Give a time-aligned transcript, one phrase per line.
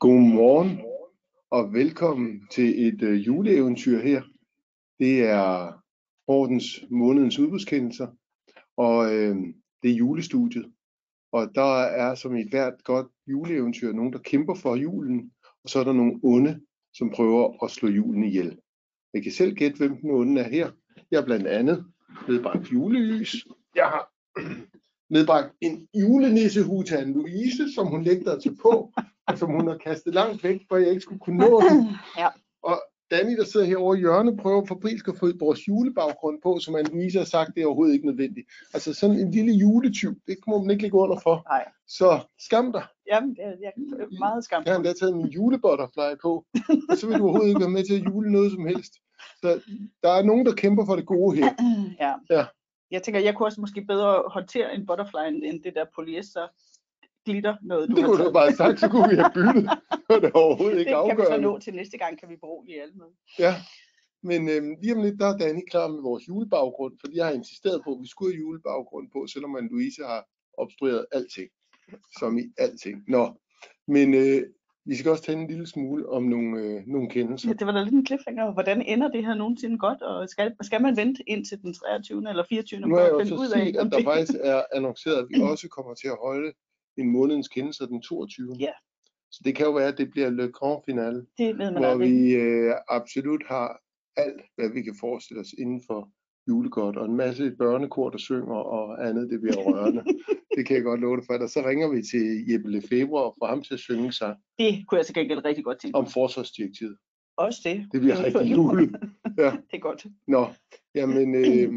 [0.00, 0.80] Godmorgen
[1.50, 4.22] og velkommen til et øh, juleeventyr her.
[4.98, 5.72] Det er
[6.28, 8.08] Hortens månedens udbudskendelser,
[8.76, 9.36] og øh,
[9.82, 10.72] det er julestudiet.
[11.32, 15.32] Og der er som i et hvert godt juleeventyr nogen, der kæmper for julen,
[15.64, 16.60] og så er der nogle onde,
[16.94, 18.58] som prøver at slå julen ihjel.
[19.14, 20.70] Jeg kan selv gætte, hvem den onde er her.
[21.10, 21.86] Jeg har blandt andet
[22.28, 23.46] medbragt julelys.
[23.74, 24.10] Jeg har
[25.14, 28.92] medbragt en julenissehue til Anne-Louise, som hun lægger til på,
[29.40, 31.88] som hun har kastet langt væk, for jeg ikke skulle kunne nå den.
[32.22, 32.28] Ja.
[32.62, 36.58] Og Danny, der sidder her over i hjørnet, prøver fabrilsk at få vores julebaggrund på,
[36.58, 38.46] som Anne-Louise har sagt, det er overhovedet ikke nødvendigt.
[38.74, 41.42] Altså sådan en lille juletyv, det må man ikke ligge under for.
[41.50, 41.64] Nej.
[41.88, 42.84] Så skam dig.
[43.12, 44.62] Jamen, det jeg er meget skam.
[44.64, 46.46] Jeg har endda taget min julebutterfly på,
[46.90, 48.92] og så vil du overhovedet ikke være med til at jule noget som helst.
[49.40, 49.60] Så
[50.02, 51.50] der er nogen, der kæmper for det gode her.
[52.04, 52.12] Ja.
[52.30, 52.44] Ja.
[52.90, 56.46] Jeg tænker, jeg kunne også måske bedre håndtere en butterfly end det der polyester
[57.24, 59.64] glitter noget, du Det kunne du bare have sagt, så kunne vi have byttet.
[60.22, 61.46] Det er overhovedet det ikke kan vi så afgørende.
[61.46, 63.10] nå til næste gang, kan vi berolige alle med.
[63.38, 63.54] Ja,
[64.22, 67.32] men øhm, lige om lidt, der er Danny klar med vores julebaggrund, fordi jeg har
[67.32, 70.20] insisteret på, at vi skulle have julebaggrund på, selvom man Louise har
[70.58, 71.48] obstrueret alting,
[72.18, 72.96] som i alting.
[73.08, 73.24] Nå,
[73.88, 74.42] men øh,
[74.86, 77.48] vi skal også tale en lille smule om nogle, øh, nogle kendelser.
[77.48, 78.52] Ja, det var da lidt en cliffhanger.
[78.52, 80.02] Hvordan ender det her nogensinde godt?
[80.02, 82.28] Og skal, skal man vente indtil den 23.
[82.28, 82.80] eller 24.
[82.80, 84.06] Nu har jeg for jo at finde ud af, om at der det...
[84.06, 86.52] faktisk er annonceret, at vi også kommer til at holde
[86.98, 88.56] en månedens kendelse den 22.
[88.60, 88.72] Ja.
[89.30, 91.86] Så det kan jo være, at det bliver le grand finale, Det ved man hvor
[91.86, 92.10] aldrig.
[92.12, 93.80] vi øh, absolut har
[94.16, 96.08] alt, hvad vi kan forestille os inden for
[96.48, 100.04] julegodt, og en masse børnekor, der synger, og andet, det bliver rørende.
[100.56, 101.34] det kan jeg godt love dig for.
[101.38, 104.84] Og så ringer vi til Jeppe Lefebvre og får ham til at synge sig Det
[104.88, 106.96] kunne jeg til gengæld rigtig godt tænke om forsvarsdirektivet.
[107.36, 107.88] Også det.
[107.92, 108.96] Det bliver er rigtig julet.
[109.38, 109.50] Ja.
[109.50, 110.06] det er godt.
[110.28, 110.46] Nå,
[110.94, 111.72] jamen, øh,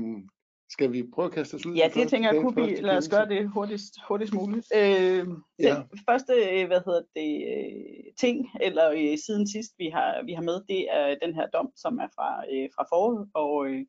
[0.69, 1.73] skal vi prøve at kaste os ud?
[1.75, 4.67] Ja, det første- tænker jeg, kunne vi, lad os gøre det hurtigst, hurtigst muligt.
[4.75, 5.27] Øh,
[5.59, 5.75] Ja.
[5.91, 10.33] Den første, øh, hvad hedder det, øh, ting, eller øh, siden sidst, vi har, vi
[10.33, 13.85] har med, det er den her dom, som er fra, øh, fra foråret, og øh,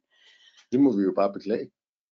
[0.72, 1.66] Det må vi jo bare beklage.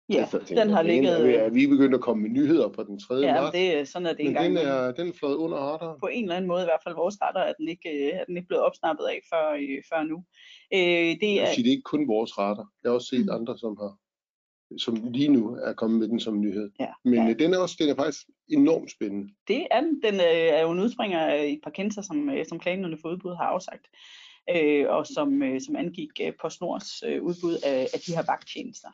[0.08, 2.68] ja, Altså, jeg den har ligget, er, at vi er begyndt at komme med nyheder
[2.68, 3.14] på den 3.
[3.14, 4.46] ja, marts, det, er- sådan er det engang.
[4.46, 6.00] den er, den er fløjet under radaren.
[6.00, 8.24] På en eller anden måde, i hvert fald vores retter, er den ikke, øh, er
[8.24, 9.44] den ikke blevet opsnappet af før,
[9.90, 10.16] før nu.
[10.76, 12.64] Øh, det Jeg er, vil sige, det er ikke kun vores retter.
[12.82, 13.36] Jeg har også set Mm.
[13.38, 13.92] andre, som har
[14.78, 16.70] som lige nu er kommet med den som nyhed.
[16.80, 17.28] Ja, Men ja.
[17.30, 19.32] øh, den er også den er faktisk enormt spændende.
[19.48, 20.02] Det er den.
[20.02, 23.08] Den øh, er jo en udspringer af et par kendelser, som, øh, som klagenerne for
[23.08, 23.86] udbud har afsagt,
[24.56, 28.88] øh, og som, som angik øh, PostNords udbud af, af de her vagttjenester.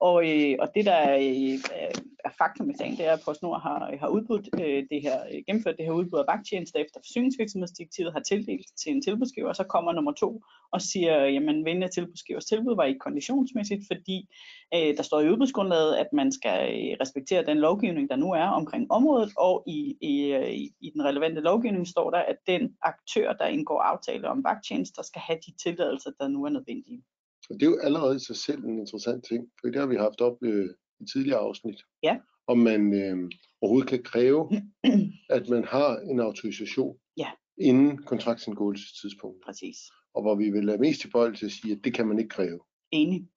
[0.00, 2.00] Og, øh, og det, der er, øh, er-
[2.38, 5.42] faktum i sagen, det er, at PostNord har, øh, har udbudt øh, det her, øh,
[5.46, 9.64] gennemført det her udbud af vagttjenester efter forsyningsvirksomhedsdirektivet har tildelt til en tilbudsgiver, og så
[9.64, 10.42] kommer nummer to
[10.72, 14.28] og siger, jamen vindende tilbudsgivers tilbud var ikke konditionsmæssigt, fordi
[14.74, 18.46] øh, der står i udbudsgrundlaget, at man skal øh, respektere den lovgivning, der nu er
[18.46, 23.32] omkring området, og i, i, i, i den relevante lovgivning står der, at den aktør,
[23.32, 27.02] der indgår aftale om vagttjenester, skal have de tilladelser, der nu er nødvendige.
[27.50, 29.96] Og det er jo allerede i sig selv en interessant ting, for det har vi
[29.96, 30.68] haft op øh,
[31.00, 31.82] i tidligere afsnit.
[32.02, 32.18] Ja.
[32.46, 33.30] Om man øh,
[33.60, 34.50] overhovedet kan kræve,
[35.36, 37.30] at man har en autorisation Ja.
[37.58, 39.42] inden kontraktindgåelsestidspunktet.
[39.46, 39.76] Præcis.
[40.14, 42.28] Og hvor vi vil være mest tilbøjelige til at sige, at det kan man ikke
[42.28, 42.60] kræve.
[42.92, 43.28] Enig.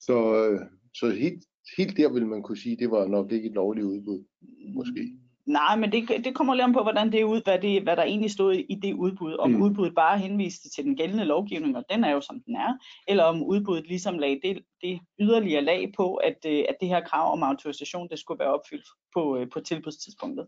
[0.00, 0.60] Så, øh,
[0.94, 1.44] så helt,
[1.78, 4.24] helt der vil man kunne sige, at det var nok ikke et lovligt udbud.
[4.74, 5.18] Måske.
[5.46, 7.96] Nej, men det, det kommer lidt om på, hvordan det er ud, hvad, det, hvad
[7.96, 9.34] der egentlig stod i det udbud.
[9.34, 9.62] Om Mm.
[9.62, 13.24] udbuddet bare henviste til den gældende lovgivning, og den er jo som den er, eller
[13.24, 17.32] om udbuddet ligesom lagde det, det yderligere lag på, at, øh, at det her krav
[17.32, 20.46] om autorisation, det skulle være opfyldt på, øh, på tilbudstidspunktet.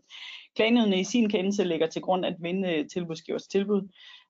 [0.55, 3.81] Klagenødene i sin kendelse lægger til grund, at vinde tilbudsgivers tilbud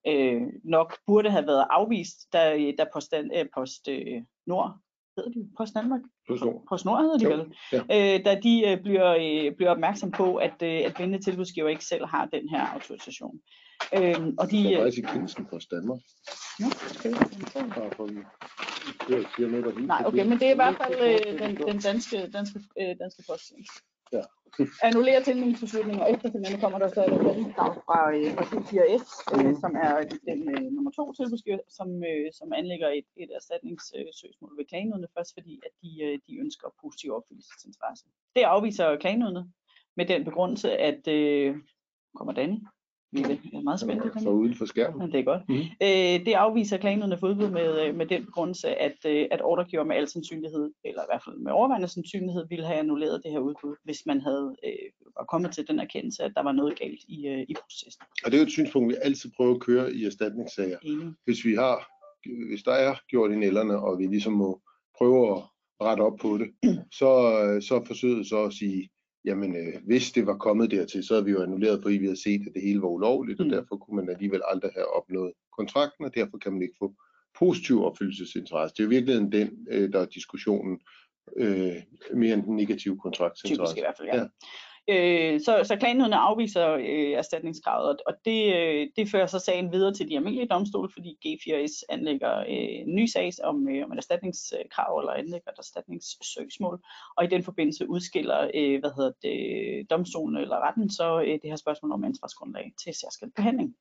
[0.07, 4.77] øh, nok burde have været afvist, da, da Post, øh, Post øh, Nord,
[5.19, 6.01] hedder de Post Danmark?
[6.27, 6.65] Forstår.
[6.69, 8.15] PostNord hedder de Jo, vel, ja.
[8.15, 11.85] øh, da de øh, bliver, øh, bliver opmærksom på, at, øh, at vindende tilbudsgiver ikke
[11.85, 13.39] selv har den her autorisation.
[13.95, 15.99] Øh, og de, Det er øh, faktisk Kinsen på Danmark.
[16.59, 17.11] Nå, okay.
[17.75, 20.95] Bare for det er noget, der er Nej, okay, men det er i hvert fald
[21.01, 23.79] øh, den, den danske, danske, øh, danske posttjeneste.
[24.11, 24.23] Ja.
[24.87, 29.59] Annullerer tilmeldingsbeslutningen, og efterfølgende kommer der så et erstatningskrav fra, øh, fra 4S, øh, Mhm.
[29.63, 29.93] som er
[30.29, 35.33] den øh, nummer to tilbudsgiver, som, øh, som anlægger et, et erstatningssøgsmål ved klagenødene, først
[35.37, 38.05] fordi, at de, øh, de ønsker positiv opfyldelsesinteresse.
[38.35, 39.51] Det afviser klagenødene
[39.97, 41.55] med den begrundelse, at øh,
[42.15, 42.57] kommer Danny.
[43.11, 44.13] Vi er jeg er meget spændt.
[44.13, 45.01] på Så uden for skærmen.
[45.01, 45.49] Ja, det er godt.
[45.49, 45.57] Mhm.
[45.57, 49.83] Øh, det afviser klagenødene for udbud med, øh, med den begrundelse, at, øh, at ordregiver
[49.83, 53.39] med al sandsynlighed, eller i hvert fald med overvejende sandsynlighed, ville have annulleret det her
[53.39, 57.01] udbud, hvis man havde øh, var kommet til den erkendelse, at der var noget galt
[57.07, 58.03] i, øh, i processen.
[58.25, 60.77] Og det er jo et synspunkt, vi altid prøver at køre i erstatningssager.
[60.83, 61.13] Enig.
[61.25, 61.77] Hvis vi har,
[62.49, 64.61] hvis der er gjort i nælderne, og vi ligesom må
[64.97, 65.41] prøve at
[65.81, 66.49] rette op på det,
[66.99, 67.09] så,
[67.43, 68.89] øh, så forsøget så at sige,
[69.25, 72.23] jamen øh, hvis det var kommet dertil, så havde vi jo annulleret, fordi vi havde
[72.23, 73.45] set, at det hele var ulovligt, mm.
[73.45, 76.93] og derfor kunne man alligevel aldrig have opnået kontrakten, og derfor kan man ikke få
[77.39, 78.75] positiv opfyldelsesinteresse.
[78.75, 80.79] Det er jo virkelig den, øh, der er diskussionen,
[81.37, 81.75] øh,
[82.13, 83.75] mere end den negative kontraktsinteresse.
[83.75, 84.17] Typisk i hvert fald, ja.
[84.17, 84.27] ja.
[84.87, 89.93] Øh, så, så klagenhederne afviser øh, erstatningskravet, og det, øh, det fører så sagen videre
[89.93, 93.97] til de almindelige domstole, fordi G4S anlægger øh, en ny sag om, øh, om et
[93.97, 96.79] erstatningskrav eller anlægger et erstatningssøgsmål,
[97.17, 101.49] og i den forbindelse udskiller øh, hvad hedder det, domstolen eller retten så øh, det
[101.49, 103.75] her spørgsmål om ansvarsgrundlag til særskilt behandling.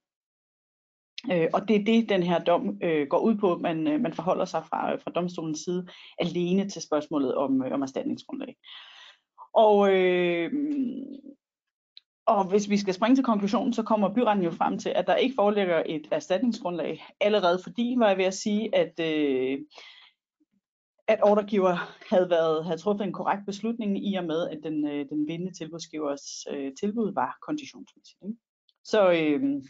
[1.33, 3.59] Øh, og det er det, den her dom øh, går ud på.
[3.59, 5.87] Man, øh, man forholder sig fra, fra domstolens side
[6.19, 8.57] alene til spørgsmålet om, øh, om erstatningsgrundlag.
[9.59, 10.53] Og, øh,
[12.27, 15.17] og hvis vi skal springe til konklusionen, så kommer byretten jo frem til, at der
[15.17, 19.59] ikke foreligger et erstatningsgrundlag, allerede fordi, var jeg ved at sige, at, øh,
[21.09, 21.77] at ordregiver
[22.15, 25.55] havde, været, havde truffet en korrekt beslutning i og med, at den, øh, den vindende
[25.59, 28.23] tilbudsgivers øh, tilbud var konditionsmæssigt.
[28.23, 28.37] Ikke?
[28.85, 29.63] Så, øh,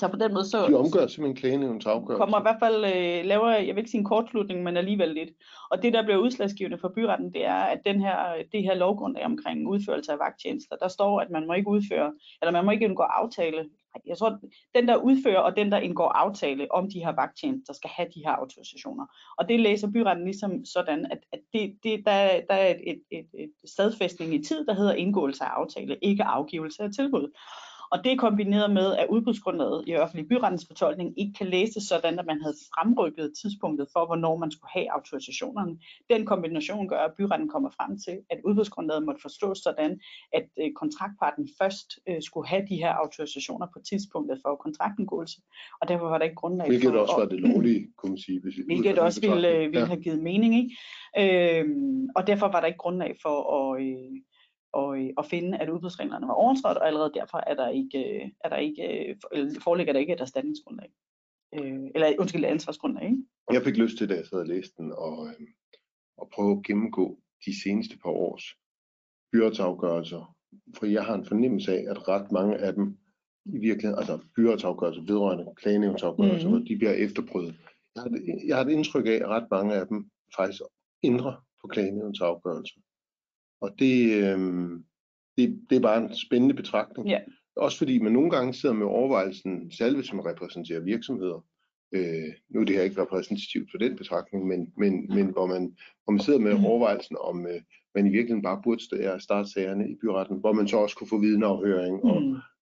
[0.00, 0.66] så på den måde så...
[0.68, 2.20] De omgør simpelthen klagenævnens afgørelse.
[2.20, 5.30] Kommer i hvert fald øh, laver, jeg vil ikke sige en kortslutning, men alligevel lidt.
[5.70, 8.16] Og det, der bliver udslagsgivende for byretten, det er, at den her,
[8.52, 12.12] det her lovgrundlag omkring udførelse af vagttjenester, der står, at man må ikke udføre,
[12.42, 13.64] eller man må ikke indgå aftale.
[14.06, 14.38] Jeg tror,
[14.74, 18.22] den der udfører og den der indgår aftale om de her vagttjenester, skal have de
[18.26, 19.06] her autorisationer.
[19.38, 23.02] Og det læser byretten ligesom sådan, at, at det, det, der, der er et, et,
[23.10, 27.32] et, et stadfæstning i tid, der hedder indgåelse af aftale, ikke afgivelse af tilbud.
[27.94, 32.18] Og det er kombineret med, at udbudsgrundlaget i offentlig byrettens fortolkning ikke kan læses sådan,
[32.18, 35.78] at man havde fremrykket tidspunktet for, hvornår man skulle have autorisationerne.
[36.10, 40.00] Den kombination gør, at byretten kommer frem til, at udbudsgrundlaget måtte forstås sådan,
[40.32, 45.40] at øh, kontraktparten først øh, skulle have de her autorisationer på tidspunktet for kontraktindgåelse,
[45.80, 46.90] og derfor var der ikke grundlag hvilket for...
[46.90, 48.40] Hvilket også var det lovlige, kunne man sige.
[48.40, 49.84] Hvis hvilket også ville, øh, ville ja.
[49.84, 50.70] have givet mening, ikke?
[51.20, 53.82] Øhm, og derfor var der ikke grundlag for at...
[53.82, 54.14] Øh,
[54.74, 58.48] og, øh, og finde, at udbudsreglerne var overtrådt, og allerede derfor er der ikke, er
[58.48, 59.16] der ikke,
[59.62, 60.90] foreligger der ikke et erstatningsgrundlag.
[61.54, 63.04] Øh, eller undskyld, ansvarsgrundlag.
[63.04, 63.22] Ikke?
[63.52, 65.46] Jeg fik lyst til, da jeg sad og læste den, og, øh,
[66.16, 68.44] og prøve at gennemgå de seneste par års
[69.32, 70.36] byrådsafgørelser,
[70.76, 72.98] for jeg har en fornemmelse af, at ret mange af dem
[73.44, 76.66] i virkeligheden, altså byrådsafgørelser, vedrørende klagenævnsafgørelser, mm-hmm.
[76.66, 77.54] de bliver efterprøvet.
[77.94, 78.10] Jeg har,
[78.46, 80.62] jeg har et indtryk af, at ret mange af dem faktisk
[81.02, 82.80] ændrer på klagenævnsafgørelser.
[83.64, 84.38] Og det, øh,
[85.36, 87.08] det, det er bare en spændende betragtning.
[87.08, 87.18] Ja.
[87.56, 91.44] Også fordi man nogle gange sidder med overvejelsen, selv hvis man repræsenterer virksomheder,
[91.94, 95.76] øh, nu er det her ikke repræsentativt for den betragtning, men, men, men hvor, man,
[96.04, 96.64] hvor man sidder med mm.
[96.64, 97.60] overvejelsen om, øh,
[97.94, 98.82] man i virkeligheden bare burde
[99.20, 102.10] starte sagerne i byretten, hvor man så også kunne få vidneafhøring mm.
[102.10, 102.20] og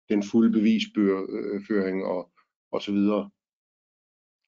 [0.08, 2.30] den fulde bevisføring og,
[2.72, 3.30] og så videre.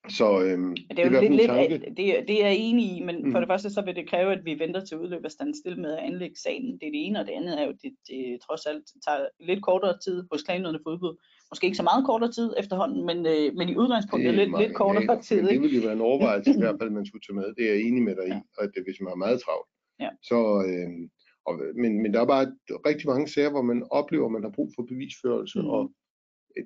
[0.08, 3.24] Så øhm, det er jo det lidt, lidt det, det er jeg enig i, men
[3.24, 3.32] mm.
[3.32, 5.92] for det første så vil det kræve, at vi venter til udløb af standstill med
[5.92, 6.78] at anlægge sagen.
[6.78, 9.62] Det er det ene, og det andet er jo, det, det trods alt tager lidt
[9.62, 11.14] kortere tid hos klagenøderne for udbud.
[11.50, 15.14] Måske ikke så meget kortere tid efterhånden, men, øh, men i udgangspunktet lidt, lidt kortere
[15.14, 15.42] ja, tid.
[15.48, 17.54] Det vil jo være en overvejelse i hvert fald, man skulle tage med.
[17.56, 19.68] Det er jeg enig med dig i, og det, hvis man er meget travlt.
[20.04, 20.10] Ja.
[20.30, 20.38] Så,
[20.68, 20.90] øh,
[21.46, 22.46] og, men, men der er bare
[22.90, 25.74] rigtig mange sager, hvor man oplever, at man har brug for bevisførelse, mm.
[25.76, 25.82] og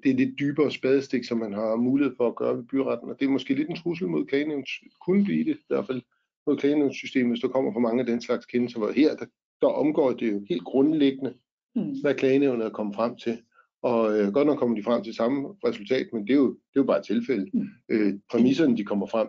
[0.02, 3.20] det er lidt dybere spadestik, som man har mulighed for at gøre ved byretten, og
[3.20, 6.02] det er måske lidt en trussel mod klagenævns, kunne blive det i hvert fald
[6.46, 9.26] mod klagenævnssystemet, hvis der kommer for mange af den slags kendelser, hvor her, der,
[9.60, 11.34] der omgår det jo helt grundlæggende,
[11.74, 12.00] mm.
[12.00, 13.42] hvad klagenævnet er kommet frem til.
[13.82, 16.76] Og øh, godt nok kommer de frem til samme resultat, men det er jo, det
[16.76, 17.50] er jo bare et tilfælde.
[17.52, 17.68] Mm.
[17.88, 19.28] Øh, præmisserne, de kommer frem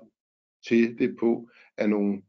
[0.68, 2.22] til det på, er nogle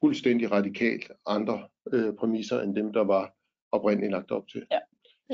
[0.00, 3.34] fuldstændig radikalt andre øh, præmisser, end dem, der var
[3.72, 4.66] oprindeligt lagt op til.
[4.70, 4.78] Ja.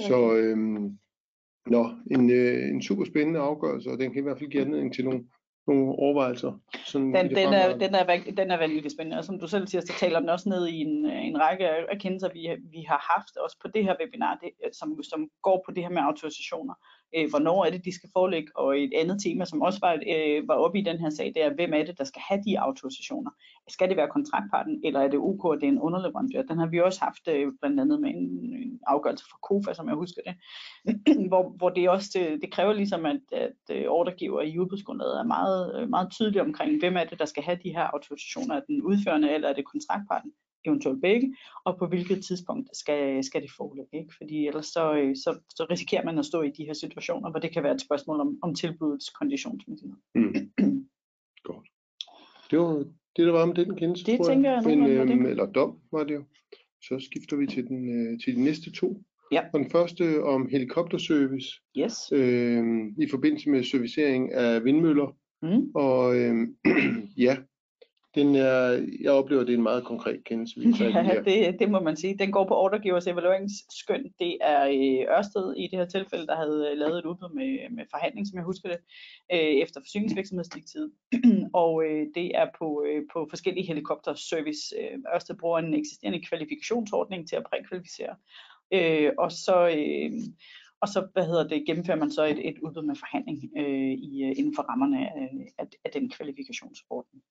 [0.08, 0.56] Så øh,
[1.66, 4.94] Nå, en, øh, en super spændende afgørelse, og den kan i hvert fald give anledning
[4.94, 5.24] til nogle,
[5.66, 6.52] nogle overvejelser.
[6.84, 8.04] Sådan den, den, er, den, er,
[8.36, 10.76] den er vanvittigt spændende, og som du selv siger, så taler den også ned i
[10.80, 15.02] en, en række erkendelser, vi, vi har haft også på det her webinar, det, som,
[15.02, 16.74] som går på det her med autorisationer
[17.16, 20.48] øh, hvornår er det, de skal forelægge, og et andet tema, som også var, øh,
[20.48, 22.60] var oppe i den her sag, det er, hvem er det, der skal have de
[22.60, 23.30] autorisationer?
[23.68, 26.42] Skal det være kontraktparten, eller er det OK, at det er en underleverandør?
[26.42, 29.88] Den har vi også haft øh, blandt andet med en, en afgørelse fra KOFA, som
[29.88, 30.34] jeg husker det,
[31.30, 35.24] hvor, hvor det også det, det kræver ligesom, at, at øh, ordregiver i udbudsgrundlaget er
[35.24, 38.54] meget, øh, meget tydelig omkring, hvem er det, der skal have de her autorisationer?
[38.54, 40.32] Er den udførende, eller er det kontraktparten?
[40.64, 43.98] Eventuelt begge, og på hvilket tidspunkt skal, skal det foreligge.
[43.98, 44.14] Ikke?
[44.18, 47.40] Fordi ellers så, øh, så, så risikerer man at stå i de her situationer, hvor
[47.40, 49.96] det kan være et spørgsmål om, om tilbudets konditionsmæssighed.
[50.14, 50.88] Mm.
[51.44, 51.68] Godt.
[52.50, 52.84] Det var
[53.16, 54.62] det, der var om den kendelse, det tænker jeg.
[54.64, 56.24] Men, øhm, eller dom var det jo.
[56.82, 59.02] Så skifter vi til, den, øh, til de næste to.
[59.32, 59.42] Ja.
[59.52, 61.48] Og den første om helikopterservice
[61.78, 62.12] yes.
[62.12, 62.64] øh,
[62.98, 65.16] i forbindelse med servicering af vindmøller.
[65.42, 65.70] Mm.
[65.74, 66.48] Og øh,
[67.26, 67.36] ja,
[68.14, 70.60] Den er, jeg oplever, at det er en meget konkret kendelse.
[70.60, 72.18] Vi ja, det, det må man sige.
[72.18, 74.04] Den går på ordregivers evalueringsskøn.
[74.18, 77.84] Det er øh, Ørsted i det her tilfælde, der havde lavet et udbud med, med
[77.90, 78.78] forhandling, som jeg husker det,
[79.32, 80.92] øh, efter forsyningsvirksomhedsdirektivet.
[81.62, 84.74] og øh, det er på, øh, på forskellige helikopterservice.
[84.80, 88.14] Øh, Ørsted bruger en eksisterende kvalifikationsordning til at prækvalificere.
[88.72, 89.68] Øh, og så...
[89.68, 90.10] Øh,
[90.82, 94.24] og så hvad hedder det, gennemfører man så et, et udbud med forhandling øh, i,
[94.24, 97.22] øh, inden for rammerne af, af, af den kvalifikationsordning.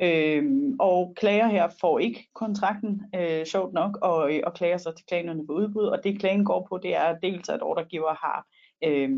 [0.00, 4.92] Øhm, og klager her får ikke kontrakten, øh, sjovt nok, og, øh, og klager så
[4.92, 8.46] til klagenødene på udbud, og det klagen går på, det er dels, at ordregiver har
[8.84, 9.10] øh,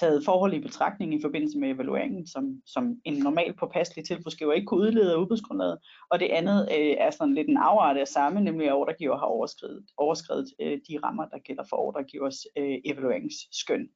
[0.00, 4.66] taget forhold i betragtning i forbindelse med evalueringen, som, som en normal påpasselig tilbudsgiver ikke
[4.66, 5.78] kunne udlede af udbudsgrundlaget.
[6.10, 9.26] Og det andet øh, er sådan lidt en afart af samme, nemlig at ordregiver har
[9.26, 13.88] overskrevet, overskrevet øh, de rammer, der gælder for ordregivers øh, evalueringsskøn.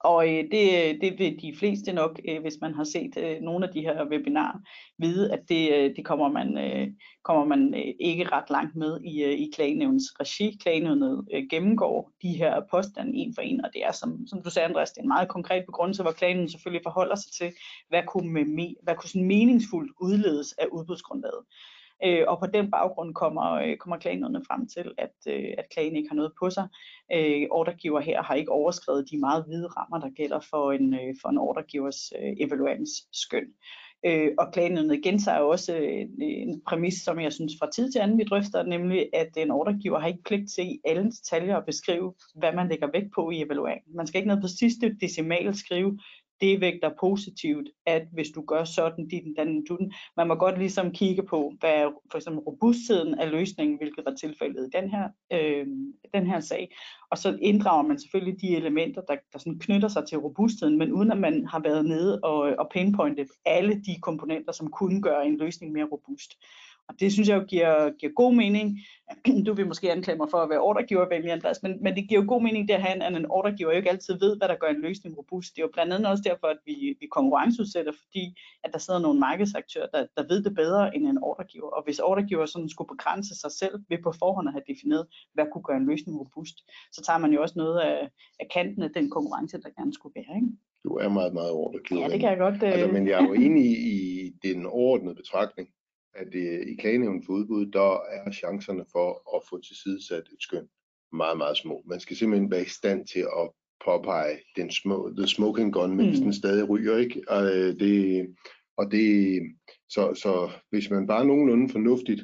[0.00, 3.40] Og øh, det, øh, det vil de fleste nok, øh, hvis man har set øh,
[3.40, 4.58] nogle af de her webinarer,
[4.98, 6.88] vide, at det, øh, det kommer man, øh,
[7.24, 10.56] kommer man øh, ikke ret langt med i, øh, i klagenævnens regi.
[10.62, 14.50] Klagenævnet øh, gennemgår de her påstande en for en, og det er, som, som du
[14.50, 17.52] sagde, Andreas, det er en meget konkret begrundelse, hvor klagenævnet selvfølgelig forholder sig til,
[17.88, 21.44] hvad kunne, med, hvad kunne sådan meningsfuldt udledes af udbudsgrundlaget.
[22.04, 25.96] Øh, og på den baggrund kommer, øh, kommer klagenødene frem til, at, øh, at klagen
[25.96, 26.68] ikke har noget på sig.
[27.12, 31.14] Øh, ordregiver her har ikke overskrevet de meget hvide rammer, der gælder for en, øh,
[31.22, 33.46] for en ordregivers øh, evalueringsskøn.
[34.06, 38.18] Øh, og klagenødene gentager også en, en præmis, som jeg synes fra tid til anden
[38.18, 42.14] vi drøfter, nemlig at en ordregiver har ikke pligt til i alle detaljer at beskrive,
[42.34, 43.96] hvad man lægger vægt på i evalueringen.
[43.96, 45.98] Man skal ikke ned på sidste decimal skrive,
[46.40, 49.78] det vægter positivt, at hvis du gør sådan, dit, den, du,
[50.16, 54.14] Man må godt ligesom kigge på, hvad er for eksempel robustheden af løsningen, hvilket var
[54.14, 55.66] tilfældet i den her, øh,
[56.14, 56.74] den her sag.
[57.10, 60.92] Og så inddrager man selvfølgelig de elementer, der, der sådan knytter sig til robustheden, men
[60.92, 65.26] uden at man har været nede og, og pinpointet alle de komponenter, som kunne gøre
[65.26, 66.32] en løsning mere robust.
[66.88, 68.78] Og det synes jeg jo giver, giver god mening.
[69.46, 72.28] Du vil måske anklage mig for at være ordregivervenlig, Andreas, men, men det giver jo
[72.28, 75.18] god mening det at en ordregiver jo ikke altid ved, hvad der gør en løsning
[75.18, 75.56] robust.
[75.56, 78.24] Det er jo blandt andet også derfor, at vi, vi konkurrenceudsætter, fordi
[78.64, 81.70] at der sidder nogle markedsaktører, der, der ved det bedre end en ordregiver.
[81.70, 85.44] Og hvis ordregiver sådan skulle begrænse sig selv ved på forhånd at have defineret, hvad
[85.52, 86.56] kunne gøre en løsning robust,
[86.92, 88.08] så tager man jo også noget af,
[88.40, 90.36] af kanten af den konkurrence, der gerne skulle være.
[90.36, 90.48] Ikke?
[90.84, 92.00] Du er meget, meget ordregiver.
[92.00, 92.62] Ja, det kan jeg godt.
[92.62, 92.92] Altså, øh...
[92.92, 95.68] men jeg er jo enig i, i den overordnede betragtning
[96.20, 100.68] at øh, i klagenævnen for udbud, der er chancerne for at få tilsidesat et skøn
[101.12, 101.82] meget, meget små.
[101.86, 103.50] Man skal simpelthen være i stand til at
[103.84, 106.24] påpege den små, the smoking gun, mens mm.
[106.24, 107.22] den stadig ryger, ikke?
[107.28, 108.26] Og øh, det,
[108.76, 109.40] og det,
[109.88, 112.22] så, så hvis man bare nogenlunde fornuftigt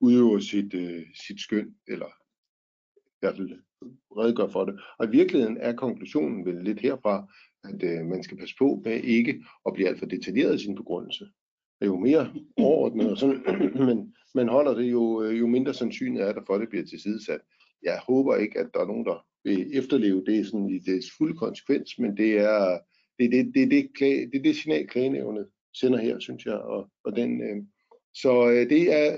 [0.00, 2.06] udøver sit, øh, sit skøn, eller
[3.06, 3.50] i hvert fald
[4.16, 4.80] redegør for det.
[4.98, 7.32] Og i virkeligheden er konklusionen vel lidt herfra,
[7.64, 10.74] at øh, man skal passe på med ikke at blive alt for detaljeret i sin
[10.74, 11.28] begrundelse
[11.80, 13.42] er jo mere overordnet, og sådan,
[13.88, 16.84] men man holder det jo, øh, jo mindre sandsynligt er der for, at det bliver
[16.84, 17.40] tilsidesat.
[17.82, 21.36] Jeg håber ikke, at der er nogen, der vil efterleve det sådan i dets fulde
[21.36, 22.78] konsekvens, men det er
[23.18, 26.54] det, det, det, det, det, det, det signal, klagenævnet sender her, synes jeg.
[26.54, 27.56] Og, og den, øh,
[28.14, 29.16] så øh, det er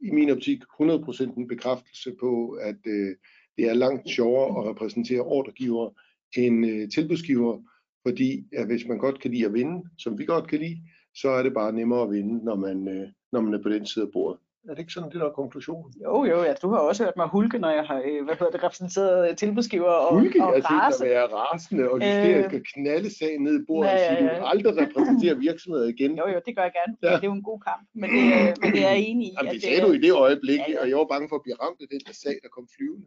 [0.00, 3.16] i min optik 100% en bekræftelse på, at øh,
[3.56, 5.90] det er langt sjovere at repræsentere ordregiver
[6.36, 7.62] end øh, tilbudsgiver,
[8.06, 10.78] fordi at hvis man godt kan lide at vinde, som vi godt kan lide,
[11.20, 13.86] så er det bare nemmere at vinde, når man, øh, når man er på den
[13.86, 14.40] side af bordet.
[14.68, 15.92] Er det ikke sådan, det der er konklusionen?
[16.04, 16.54] Jo, jo, ja.
[16.62, 19.94] du har også hørt mig hulke, når jeg har øh, hvad hedder det, repræsenteret tilbudsgiver
[20.06, 20.98] og, hulke, og jeg rase.
[20.98, 24.10] Hulke, jeg rasende, og hysterisk øh, skal knalde sagen ned i bordet ja, ja, ja.
[24.10, 26.10] og sige, du aldrig repræsenterer virksomheder igen.
[26.18, 26.94] Jo, jo, det gør jeg gerne.
[27.02, 27.16] Ja.
[27.16, 28.22] Det er jo en god kamp, men det,
[28.62, 29.32] men det er jeg enig i.
[29.36, 30.80] Jamen, det sagde det, du i det øjeblik, ja, ja.
[30.80, 33.06] og jeg var bange for at blive ramt af den der sag, der kom flyvende.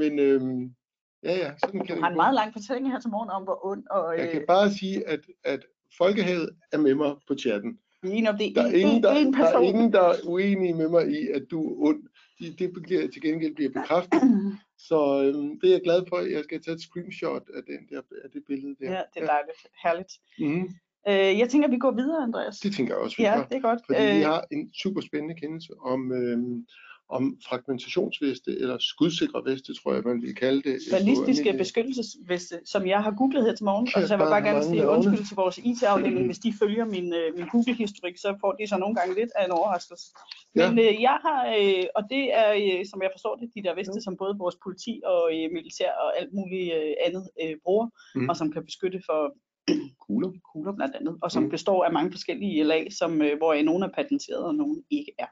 [0.00, 0.60] Men øhm,
[1.26, 3.58] ja, ja, sådan kan du har en meget lang fortælling her til morgen om, hvor
[3.70, 3.84] ond.
[3.96, 4.18] Og, øh...
[4.20, 5.22] Jeg kan bare sige, at,
[5.54, 5.62] at
[5.98, 7.78] Folkehavet er med mig på chatten.
[8.04, 8.54] Enige om det.
[8.54, 11.42] Der er, ingen, der, en der er ingen, der er uenige med mig i, at
[11.50, 12.02] du er ond.
[12.38, 14.20] Det, det bliver, til gengæld bliver bekræftet.
[14.88, 16.18] Så øhm, det er jeg glad for.
[16.18, 18.92] Jeg skal tage et screenshot af, den der, af det billede der.
[18.92, 19.58] Ja, det er dejligt.
[19.82, 20.12] Herligt.
[20.38, 20.74] Mm-hmm.
[21.08, 22.58] Øh, jeg tænker, at vi går videre, Andreas.
[22.58, 23.80] Det tænker jeg også, vi Ja, det er godt.
[23.86, 24.16] Fordi øh...
[24.16, 26.66] vi har en super spændende kendelse om, øhm,
[27.16, 30.76] om fragmentationsveste, eller skudsikre veste, tror jeg, man vil kalde det.
[30.92, 33.86] Ballistiske beskyttelsesveste, som jeg har googlet her til morgen.
[33.86, 36.84] Ja, og så jeg vil bare gerne sige undskyld til vores IT-afdeling, hvis de følger
[36.84, 40.06] min, øh, min Google-historik, så får de så nogle gange lidt af en overraskelse.
[40.54, 43.74] Men øh, jeg har, øh, og det er, øh, som jeg forstår det, de der
[43.78, 44.06] veste, ja.
[44.06, 48.28] som både vores politi og øh, militær og alt muligt øh, andet øh, bruger, mm.
[48.28, 49.20] og som kan beskytte for
[50.04, 51.50] kugler, kugler blandt andet, og som mm.
[51.56, 55.30] består af mange forskellige lag, som, øh, hvor nogle er patenteret og nogle ikke er.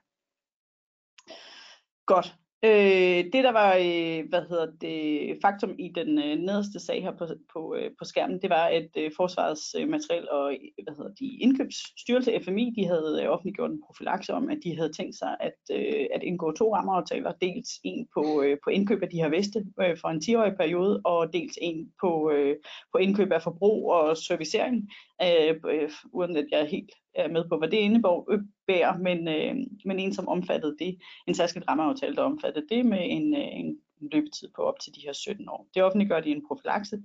[2.07, 2.35] Godt.
[2.65, 7.13] Øh, det der var, øh, hvad hedder det, faktum i den øh, nederste sag her
[7.19, 11.15] på, på, øh, på skærmen, det var, at øh, Forsvarets øh, materiel og hvad hedder
[11.21, 15.37] de, indkøbsstyrelse FMI, de havde øh, offentliggjort en profilakse om, at de havde tænkt sig
[15.41, 19.29] at, øh, at indgå to rammeaftaler, dels en på, øh, på indkøb af de her
[19.29, 22.57] veste øh, for en 10-årig periode, og dels en på, øh,
[22.93, 24.91] på indkøb af forbrug og servicering,
[25.23, 29.55] øh, øh, uden at jeg helt er med på, hvad det indebærer, men, øh,
[29.85, 33.79] men en, som omfattede det, en særskilt rammeaftale, der omfattede det med en, øh, en
[34.13, 35.69] løbetid på op til de her 17 år.
[35.75, 37.03] Det offentliggør de en profilakse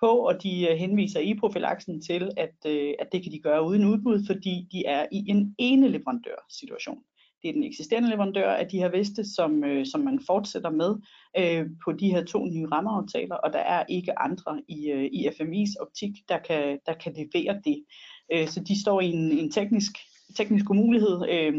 [0.00, 3.66] på, og de øh, henviser i profilaksen til, at, øh, at det kan de gøre
[3.66, 6.98] uden udbud, fordi de er i en ene leverandør situation.
[7.42, 10.94] Det er den eksisterende leverandør af de her veste, som, øh, som man fortsætter med
[11.38, 15.28] øh, på de her to nye rammeaftaler, og der er ikke andre i, øh, i
[15.28, 17.84] FMI's optik, der kan, der kan levere det.
[18.32, 19.92] Øh, så de står i en, en teknisk,
[20.36, 21.54] teknisk umulighed øh,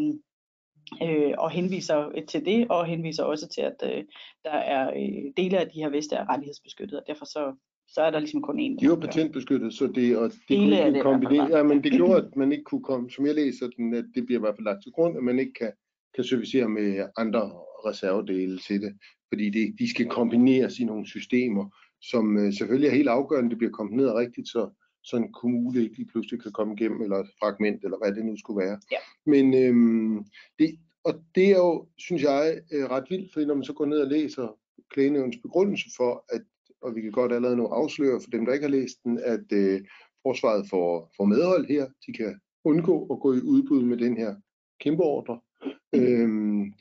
[1.03, 4.03] øh, og henviser til det, og henviser også til, at øh,
[4.43, 7.55] der er øh, dele af de her veste er rettighedsbeskyttet, og derfor så,
[7.87, 8.79] så er der ligesom kun én.
[8.79, 12.25] De var patentbeskyttet, så det, og det Dele kunne det kombinere, ja, men det gjorde,
[12.25, 14.65] at man ikke kunne komme, som jeg læser den, at det bliver i hvert fald
[14.65, 15.71] lagt til grund, at man ikke kan,
[16.15, 17.51] kan servicere med andre
[17.85, 18.93] reservedele til det,
[19.29, 21.65] fordi det, de skal kombineres i nogle systemer,
[22.01, 24.69] som øh, selvfølgelig er helt afgørende, det bliver kombineret rigtigt, så,
[25.03, 28.25] så en kommune ikke lige pludselig kan komme igennem, eller et fragment, eller hvad det
[28.25, 28.79] nu skulle være.
[28.91, 28.97] Ja.
[29.25, 30.25] Men øhm,
[30.59, 33.85] det, og det er jo, synes jeg, øh, ret vildt, fordi når man så går
[33.85, 34.57] ned og læser
[34.89, 36.41] klagenævnens begrundelse for, at,
[36.81, 39.51] og vi kan godt allerede nu afsløre for dem, der ikke har læst den, at
[39.51, 39.81] øh,
[40.23, 41.85] forsvaret får, får medhold her.
[42.07, 44.35] De kan undgå at gå i udbud med den her
[44.79, 45.39] kæmpe ordre.
[45.95, 46.73] Øhm,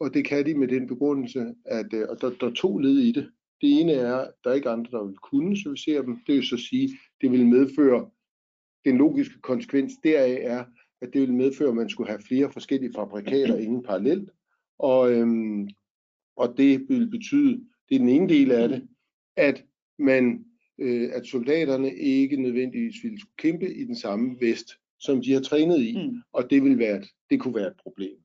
[0.00, 2.98] og det kan de med den begrundelse, at øh, og der, der er to led
[2.98, 3.30] i det.
[3.60, 6.20] Det ene er, at der er ikke andre, der vil kunne servicere dem.
[6.26, 8.10] Det vil så sige, det vil medføre,
[8.84, 10.64] den logiske konsekvens deraf er,
[11.02, 14.30] at det vil medføre, at man skulle have flere forskellige fabrikater inden parallelt.
[14.78, 15.68] Og, øhm,
[16.36, 18.88] og det vil betyde, det er den ene del af det,
[19.36, 19.64] at
[19.98, 20.44] man
[20.78, 25.40] øh, at soldaterne ikke nødvendigvis ville skulle kæmpe i den samme vest, som de har
[25.40, 26.22] trænet i, mm.
[26.32, 28.16] og det vil være et, det kunne være et problem.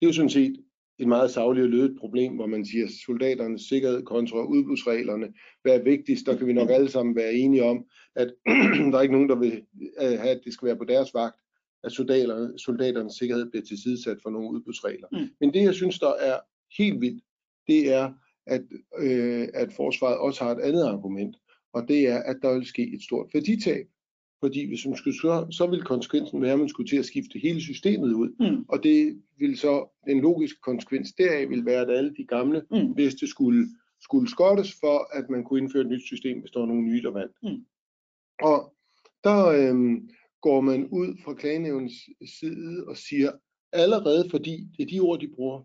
[0.00, 0.64] Det er jo sådan set
[0.98, 5.32] et meget savligt og lødet problem, hvor man siger, soldaternes sikkerhed kontra udbudsreglerne,
[5.62, 7.84] hvad er vigtigst, der kan vi nok alle sammen være enige om,
[8.16, 8.34] at
[8.90, 9.62] der er ikke nogen, der vil
[10.02, 11.36] øh, have, at det skal være på deres vagt,
[11.84, 15.08] at soldater, soldaternes sikkerhed bliver tilsidesat for nogle udbudsregler.
[15.12, 15.28] Mm.
[15.40, 16.38] Men det, jeg synes, der er
[16.78, 17.24] helt vildt,
[17.66, 18.12] det er,
[18.46, 18.62] at,
[18.98, 21.36] øh, at forsvaret også har et andet argument,
[21.72, 23.86] og det er, at der vil ske et stort værditab.
[24.44, 27.38] Fordi hvis man skulle så, så ville konsekvensen være, at man skulle til at skifte
[27.38, 28.30] hele systemet ud.
[28.40, 28.64] Mm.
[28.68, 32.96] Og det vil så, den logiske konsekvens deraf vil være, at alle de gamle mm.
[32.96, 33.68] veste skulle,
[34.00, 37.02] skulle skottes for, at man kunne indføre et nyt system, hvis der var nogle nye,
[37.02, 37.36] der vandt.
[37.42, 37.64] Mm.
[38.42, 38.74] Og
[39.24, 40.08] der øhm,
[40.40, 41.94] går man ud fra klagenævnens
[42.40, 43.32] side og siger,
[43.72, 45.62] allerede fordi, det er de ord, de bruger,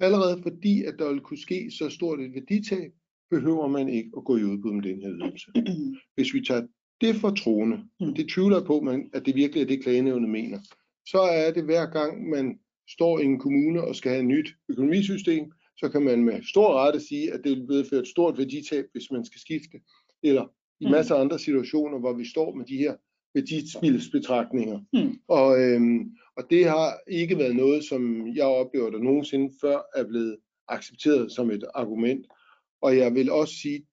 [0.00, 2.92] allerede fordi, at der vil kunne ske så stort et værditab,
[3.30, 5.52] behøver man ikke at gå i udbud med den her ydelse.
[6.16, 6.66] Hvis vi tager
[7.00, 8.14] det for troende, mm.
[8.14, 10.58] det tvivler på, man, at det virkelig er det, klagenævnet mener,
[11.06, 12.58] så er det hver gang, man
[12.88, 16.74] står i en kommune og skal have et nyt økonomisystem, så kan man med stor
[16.74, 19.80] rette sige, at det vil medføre et stort værditab, hvis man skal skifte.
[20.22, 20.44] Eller
[20.80, 20.90] i mm.
[20.90, 22.94] masser af andre situationer, hvor vi står med de her
[23.34, 24.80] værdispildsbetragtninger.
[24.92, 25.18] Mm.
[25.28, 30.04] Og, øhm, og det har ikke været noget, som jeg oplever, der nogensinde før er
[30.04, 30.36] blevet
[30.68, 32.26] accepteret som et argument.
[32.82, 33.86] Og jeg vil også sige,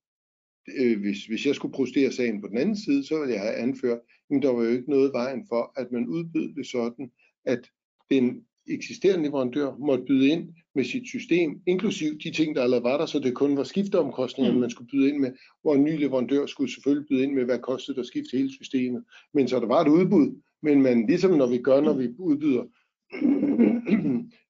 [0.76, 3.56] øh, hvis, hvis jeg skulle prostere sagen på den anden side, så ville jeg have
[3.56, 4.00] anført,
[4.32, 7.12] at der var jo ikke noget vejen for, at man udbød det sådan,
[7.46, 7.70] at
[8.10, 12.98] den eksisterende leverandør måtte byde ind med sit system, inklusiv de ting, der allerede var
[12.98, 14.60] der, så det kun var skifteomkostninger, mm.
[14.60, 17.60] man skulle byde ind med, hvor en ny leverandør skulle selvfølgelig byde ind med, hvad
[17.60, 19.04] kostede det at skifte hele systemet.
[19.34, 22.64] Men så der var et udbud, men man, ligesom når vi gør, når vi udbyder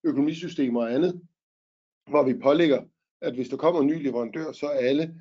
[0.09, 1.21] økonomisystemer og andet,
[2.09, 2.81] hvor vi pålægger,
[3.21, 5.15] at hvis der kommer en ny leverandør, så er alle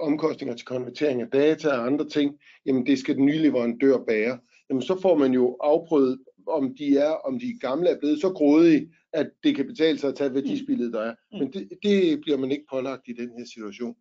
[0.00, 2.34] omkostninger til konvertering af data og andre ting,
[2.66, 4.38] jamen det skal den nye leverandør bære.
[4.70, 8.30] Jamen så får man jo afprøvet, om de er, om de gamle er blevet så
[8.30, 11.14] grådige, at det kan betale sig at tage værdispillet, der er.
[11.32, 11.38] Mm.
[11.38, 13.96] Men det, det bliver man ikke pålagt i den her situation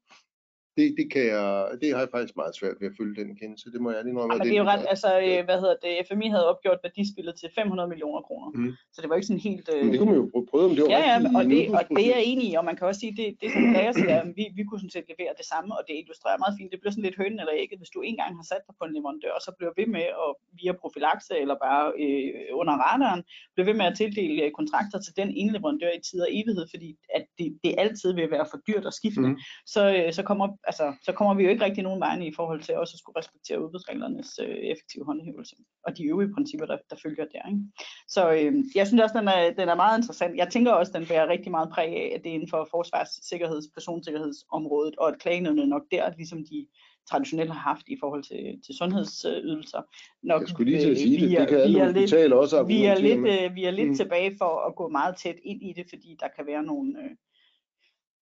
[0.77, 1.47] det, det, kan jeg,
[1.81, 3.65] det har jeg faktisk meget svært ved at følge den kendelse.
[3.73, 4.33] Det må jeg lige indrømme.
[4.33, 7.33] Ja, men det er jo ret, altså, øh, hvad hedder det, FMI havde opgjort værdispillet
[7.41, 8.49] til 500 millioner kroner.
[8.55, 8.71] Mm.
[8.93, 9.67] Så det var ikke sådan helt...
[9.73, 9.79] Øh...
[9.83, 12.03] Men det kunne man jo prøve, om det var ja, ja, og det, og det
[12.07, 14.27] er jeg enig i, og man kan også sige, det, det som Klager siger, at
[14.39, 16.71] vi, vi kunne sådan set levere det samme, og det illustrerer meget fint.
[16.73, 18.93] Det bliver sådan lidt hønen eller ikke, hvis du engang har sat dig på en
[18.97, 23.21] leverandør, og så bliver ved med at via profilakse eller bare øh, under radaren,
[23.53, 26.65] bliver ved med at tildele øh, kontrakter til den ene leverandør i tid og evighed,
[26.73, 29.27] fordi at det, det altid vil være for dyrt at skifte.
[29.29, 29.37] Mm.
[29.73, 32.61] Så, øh, så kommer altså, så kommer vi jo ikke rigtig nogen vegne i forhold
[32.61, 36.95] til også at skulle respektere udbudsreglernes øh, effektive håndhævelse og de øvrige principper, der, der
[37.03, 37.49] følger der.
[37.51, 37.61] Ikke?
[38.07, 40.37] Så øh, jeg synes også, den er, den er meget interessant.
[40.37, 43.19] Jeg tænker også, den bærer rigtig meget præg af, at det er inden for forsvars-,
[43.29, 46.67] sikkerheds-, personsikkerhedsområdet, og at klagenødene nok der, ligesom de
[47.09, 49.81] traditionelt har haft i forhold til, til sundhedsydelser.
[50.23, 52.95] Nok, jeg skulle lige til at sige det, det kan alle hospitaler også vi er
[52.95, 53.95] lidt, øh, vi er lidt mm.
[53.95, 57.11] tilbage for at gå meget tæt ind i det, fordi der kan være nogle, øh,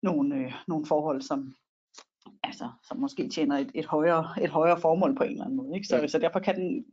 [0.03, 1.55] nogle, øh, nogle forhold, som,
[2.43, 5.77] altså, som måske tjener et, et, højere, et højere formål på en eller anden måde.
[5.77, 5.89] Ikke?
[5.89, 6.07] Så, ja.
[6.07, 6.85] så derfor kan den,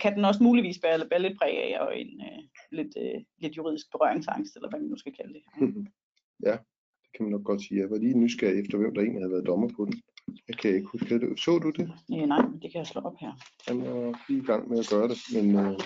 [0.00, 2.42] kan den også muligvis bære, bære lidt præg af og en øh,
[2.72, 5.42] lidt, øh, lidt juridisk berøringsangst, eller hvad man nu skal kalde det.
[6.46, 6.52] Ja,
[7.02, 7.80] det kan man nok godt sige.
[7.80, 9.94] Jeg var lige nysgerrig efter, hvem der egentlig havde været dommer på den.
[10.48, 11.40] Jeg kan ikke huske det.
[11.40, 11.90] Så du det?
[12.10, 13.32] Ja, nej, det kan jeg slå op her.
[13.68, 15.78] Jeg var lige i gang med at gøre det, men øh,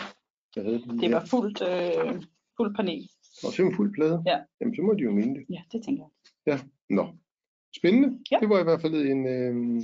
[0.56, 2.22] jeg havde det Det var fuldt, øh,
[2.56, 3.08] fuldt panel.
[3.44, 4.22] Og så en fuld plade?
[4.26, 4.38] Ja.
[4.60, 5.44] Jamen, så må de jo mene det.
[5.50, 6.12] Ja, det tænker jeg.
[6.50, 6.58] Ja,
[6.90, 7.04] nå.
[7.76, 8.18] Spændende.
[8.30, 8.38] Ja.
[8.40, 9.82] Det var i hvert fald en, øh,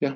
[0.00, 0.12] ja.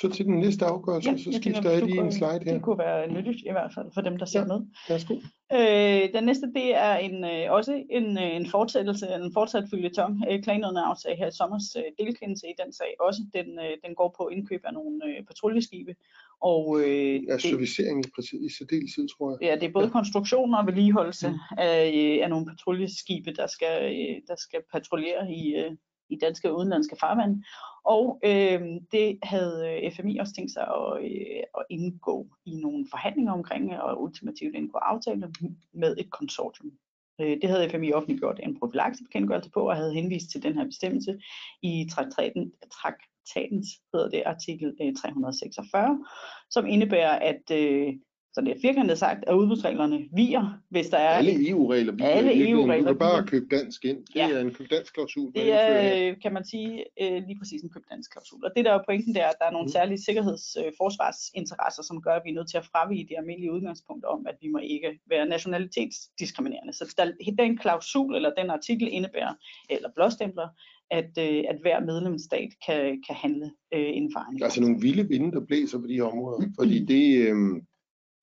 [0.00, 2.52] Så til den næste afgørelse, ja, så skifter jeg lige en slide her.
[2.52, 4.46] Det kunne være nyttigt i hvert fald for dem, der ser ja.
[4.46, 4.60] med.
[4.88, 5.14] Værsgo.
[5.58, 10.12] Øh, den næste, det er en, øh, også en, øh, en fortsættelse, en fortsat følgetong.
[10.30, 10.82] Øh, Klagenødende
[11.18, 13.20] her i sommers øh, delkendelse i den sag også.
[13.34, 15.94] Den, øh, den går på indkøb af nogle øh, patruljeskibe.
[16.42, 19.38] Og, øh, ja, servicering i, i særdeleshed, tror jeg.
[19.48, 19.92] Ja, det er både ja.
[19.98, 21.58] konstruktion og vedligeholdelse mm.
[21.58, 25.72] af, øh, af nogle patruljeskibe, der skal, øh, der skal patruljere i, øh,
[26.10, 27.44] i danske og udenlandske farvand.
[27.84, 28.60] Og øh,
[28.92, 33.80] det havde øh, FMI også tænkt sig at, øh, at indgå i nogle forhandlinger omkring,
[33.80, 35.32] og ultimativt indgå aftale
[35.72, 36.72] med et konsortium.
[37.20, 41.20] Øh, det havde FMI offentliggjort en profilaksebekendtgørelse på, og havde henvist til den her bestemmelse
[41.62, 46.04] i traktaten, traktatens hedder det, artikel øh, 346,
[46.50, 47.94] som indebærer, at øh,
[48.34, 51.08] så det er firkantet sagt, at udbudsreglerne viger, hvis der er...
[51.08, 52.08] Alle EU-regler viger.
[52.08, 53.98] Alle EU-regler Du kan bare købe dansk ind.
[54.06, 54.30] Det ja.
[54.30, 55.32] er en køb dansk klausul.
[55.34, 58.44] Det er, kan man sige, øh, lige præcis en køb dansk klausul.
[58.44, 59.76] Og det der er pointen, det er, at der er nogle mm.
[59.76, 63.52] særlige sikkerheds- og øh, som gør, at vi er nødt til at fravige det almindelige
[63.52, 66.72] udgangspunkt om, at vi må ikke være nationalitetsdiskriminerende.
[66.72, 67.04] Så der,
[67.38, 69.34] den klausul eller den artikel indebærer,
[69.70, 70.48] eller blåstempler,
[70.90, 74.42] at, øh, at hver medlemsstat kan, kan handle øh, inden for egen.
[74.42, 76.46] Altså nogle vilde vinde, der blæser på de områder.
[76.58, 77.62] Fordi det, øh,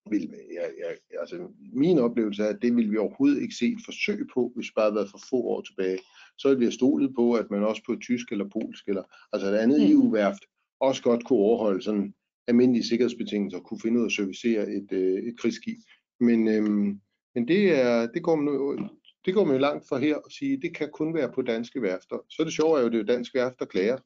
[0.09, 3.85] vil, jeg, jeg, altså min oplevelse er, at det vil vi overhovedet ikke se et
[3.85, 5.99] forsøg på, hvis bare havde været for få år tilbage.
[6.37, 9.47] Så ville vi have stolet på, at man også på tysk eller polsk eller altså
[9.47, 9.91] et andet mm.
[9.91, 10.43] EU-værft
[10.79, 12.13] også godt kunne overholde sådan
[12.47, 15.77] almindelige sikkerhedsbetingelser, kunne finde ud af at servicere et, øh, et krigsskib.
[16.19, 16.99] Men, øhm,
[17.35, 18.89] men det, er, det, går man,
[19.25, 21.41] det går man jo langt for her at sige, at det kan kun være på
[21.41, 22.17] danske værfter.
[22.29, 23.97] Så er det sjovt, at det er jo dansk værft, der klager.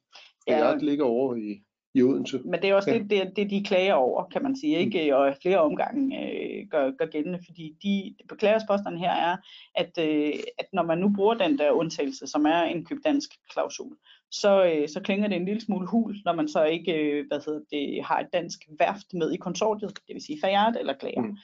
[0.48, 0.68] Ja.
[0.68, 2.40] Jeg ligger over i, i Odense.
[2.46, 2.98] Men det er også ja.
[2.98, 5.12] det, det, det, de klager over, kan man sige, ikke?
[5.12, 5.18] Mm.
[5.18, 9.38] og flere omgange øh, gør, gør gældende, fordi de beklagersposterne her er,
[9.76, 13.30] at, øh, at når man nu bruger den der undtagelse, som er en køb dansk
[13.54, 13.96] klausul,
[14.32, 17.40] så, øh, så klinger det en lille smule hul, når man så ikke øh, hvad
[17.46, 21.22] hedder det, har et dansk værft med i konsortiet, det vil sige Fayard eller klager.
[21.22, 21.38] Mm.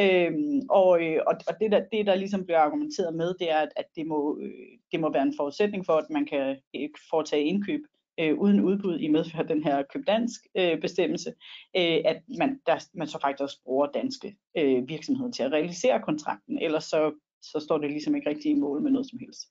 [0.00, 3.58] Øhm, og øh, og, og det, der, det, der ligesom bliver argumenteret med, det er,
[3.58, 6.88] at, at det, må, øh, det må være en forudsætning for, at man kan øh,
[7.10, 7.80] foretage indkøb
[8.20, 11.30] øh, uden udbud i medfør af den her købdansk øh, bestemmelse,
[11.76, 16.02] øh, at man, der, man så faktisk også bruger danske øh, virksomheder til at realisere
[16.02, 19.42] kontrakten, ellers så, så står det ligesom ikke rigtig i mål med noget som helst.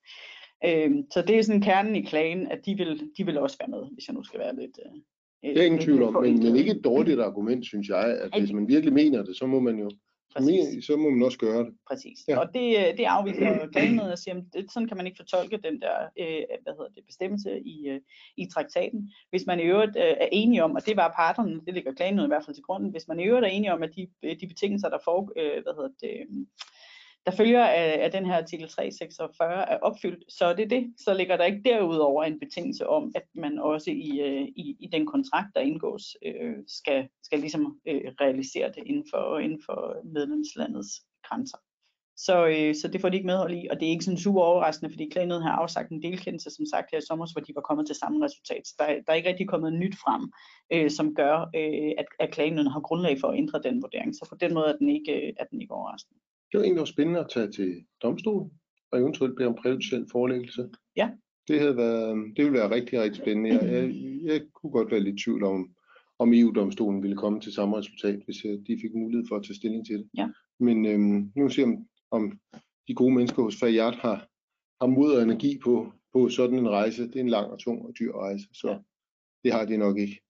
[0.65, 3.79] Øh, så det er sådan kernen i klagen, at de vil, de vil også være
[3.79, 4.79] med, hvis jeg nu skal være lidt...
[4.85, 5.01] Øh,
[5.43, 8.53] det er ingen tvivl om, men, men ikke et dårligt argument, synes jeg, at hvis
[8.53, 9.89] man virkelig mener det, så må man jo
[10.35, 10.85] Præcis.
[10.85, 11.73] Så må man også gøre det.
[11.87, 12.19] Præcis.
[12.27, 12.39] Ja.
[12.39, 15.81] Og det, øh, det afviser klagenødet og siger, at sådan kan man ikke fortolke den
[15.81, 18.01] der øh, hvad hedder det, bestemmelse i, øh,
[18.37, 19.11] i traktaten.
[19.29, 22.27] Hvis man i øvrigt øh, er enige om, og det var parterne, det ligger klagenødet
[22.27, 24.07] i hvert fald til grunden, hvis man i øvrigt er enige om, at de,
[24.41, 26.15] de betingelser, der, for, øh, hvad hedder det,
[27.29, 30.93] der følger af, af den her artikel 346 er opfyldt, så er det det.
[30.97, 34.89] Så ligger der ikke derudover en betingelse om, at man også i, øh, i, i
[34.91, 39.95] den kontrakt, der indgås, øh, skal, skal ligesom øh, realisere det inden for, inden for
[40.13, 41.57] medlemslandets grænser.
[42.17, 44.41] Så, øh, så det får de ikke medhold i, og det er ikke sådan super
[44.41, 47.61] overraskende, fordi klagenøden har afsagt en delkendelse, som sagt her i sommer, hvor de var
[47.61, 48.67] kommet til samme resultat.
[48.67, 50.31] Så der, der er ikke rigtig kommet nyt frem,
[50.73, 54.15] øh, som gør, øh, at, at klagenøden har grundlag for at ændre den vurdering.
[54.15, 56.19] Så på den måde er den ikke, øh, er den ikke overraskende.
[56.51, 58.51] Det var egentlig også spændende at tage til domstolen
[58.91, 60.69] og eventuelt bede om præjudiciel forelæggelse.
[60.95, 61.09] Ja.
[61.47, 63.49] Det, havde været, det ville være rigtig, rigtig spændende.
[63.49, 65.69] Jeg, jeg, jeg kunne godt være lidt i tvivl om,
[66.19, 69.55] om EU-domstolen ville komme til samme resultat, hvis øh, de fik mulighed for at tage
[69.55, 70.09] stilling til det.
[70.17, 70.29] Ja.
[70.59, 72.39] Men øhm, nu ser om, om
[72.87, 74.27] de gode mennesker hos Fayard har,
[74.81, 77.07] har mod og energi på, på sådan en rejse.
[77.07, 78.77] Det er en lang og tung og dyr rejse, så ja.
[79.43, 80.21] det har de nok ikke.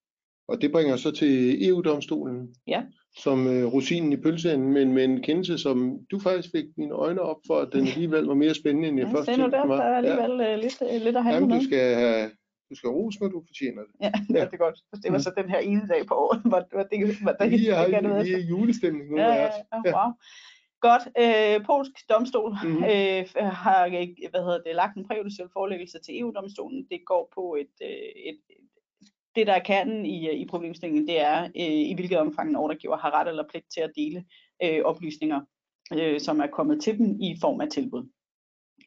[0.50, 2.56] Og det bringer os så til EU-domstolen.
[2.68, 2.82] Ja
[3.18, 7.22] som øh, rosinen i pølseenden, men med en kendelse, som du faktisk fik mine øjne
[7.22, 9.78] op for, at den alligevel var mere spændende, end jeg ja, først tænkte mig.
[9.78, 10.54] Det er alligevel ja.
[10.54, 12.30] Øh, lidt, øh, lidt at have Jamen, du skal have
[12.70, 13.94] Du skal rose, når du fortjener det.
[14.02, 14.46] Ja, ja.
[14.50, 14.78] det er godt.
[15.04, 17.68] Det var så den her ene dag på året, hvor, hvor det, hvor det, Vi
[17.68, 19.18] er, det kan det vi er julestemning nu.
[19.18, 19.82] Ja, ja, det.
[19.86, 20.12] ja, wow.
[20.88, 21.04] Godt.
[21.24, 22.84] Øh, polsk domstol Mhm.
[22.92, 23.24] øh,
[23.66, 26.88] har ikke, hvad hedder det, lagt en præjudiciel forelæggelse til EU-domstolen.
[26.92, 28.40] Det går på et, øh, et
[29.40, 32.56] det, der er kernen i, øh, i problemstillingen, det er, øh, i hvilket omfang en
[32.56, 34.26] ordregiver har ret eller pligt til at dele
[34.64, 35.42] øh, oplysninger,
[35.94, 38.10] øh, som er kommet til dem i form af tilbud.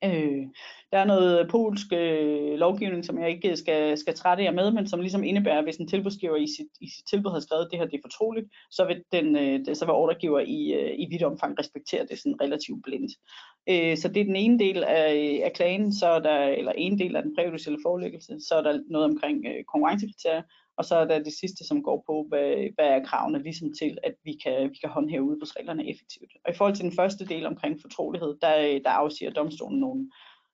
[0.04, 0.46] Øh,
[0.92, 4.70] der er noget polsk øh, lovgivning, som jeg ikke øh, skal, skal trætte jer med,
[4.70, 7.64] men som ligesom indebærer, at hvis en tilbudsgiver i sit, i sit tilbud har skrevet,
[7.64, 10.94] at det her det er fortroligt, så vil, den, øh, så vil ordregiver i, øh,
[10.98, 13.12] i vidt omfang respektere det sådan relativt blindt.
[13.68, 16.98] Øh, så det er den ene del af, af klagen, så er der, eller en
[16.98, 20.42] del af den præjudicielle forelæggelse, så er der noget omkring øh, konkurrencekriterier,
[20.82, 23.98] og så er der det sidste, som går på, hvad, hvad er kravene ligesom til,
[24.02, 26.32] at vi kan, vi kan håndhæve udbudsreglerne effektivt.
[26.44, 30.10] Og i forhold til den første del omkring fortrolighed, der, der afsiger domstolen nogle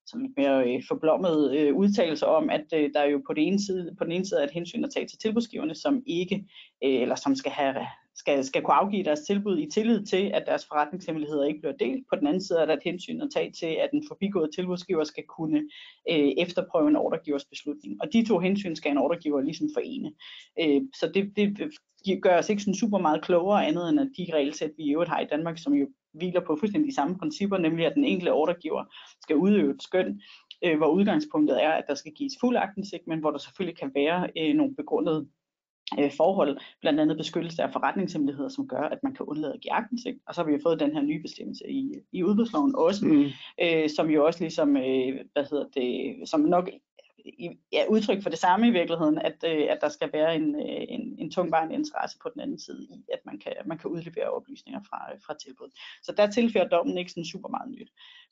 [0.06, 3.46] sådan lidt mere øh, forblommet øh, udtalelser om, at øh, der er jo på, det
[3.46, 6.36] ene side, på den ene side er et hensyn at tage til tilbudsgiverne, som ikke,
[6.84, 7.74] øh, eller som skal have
[8.18, 12.04] skal, skal kunne afgive deres tilbud i tillid til, at deres forretningshemmeligheder ikke bliver delt.
[12.10, 15.04] På den anden side er der et hensyn at tage til, at den forbigået tilbudsgiver
[15.04, 15.58] skal kunne
[16.10, 17.96] øh, efterprøve en ordregivers beslutning.
[18.02, 20.12] Og de to hensyn skal en ordregiver ligesom forene.
[20.60, 21.72] Øh, så det, det
[22.22, 25.10] gør os ikke sådan super meget klogere andet end at de regelsæt, vi i øvrigt
[25.10, 28.32] har i Danmark, som jo hviler på fuldstændig de samme principper, nemlig at den enkelte
[28.32, 28.84] ordregiver
[29.22, 30.20] skal udøve et skøn,
[30.64, 33.90] øh, hvor udgangspunktet er, at der skal gives fuld agtindsigt, men hvor der selvfølgelig kan
[33.94, 35.28] være øh, nogle begrundede
[35.98, 39.72] øh, forhold, blandt andet beskyttelse af forretningshemmeligheder, som gør, at man kan undlade at give
[39.72, 40.18] aktindsigt.
[40.26, 43.26] Og så har vi jo fået den her nye bestemmelse i, i udbudsloven også, Mm.
[43.62, 46.68] øh, som jo også ligesom, øh, hvad hedder det, som nok
[47.24, 50.54] i, ja, udtryk for det samme i virkeligheden, at, øh, at der skal være en,
[50.54, 53.90] øh, en, en tungvejende interesse på den anden side i, at man kan, man kan
[53.90, 55.70] udlevere oplysninger fra, fra tilbud.
[56.02, 57.90] Så der tilfører dommen ikke sådan super meget nyt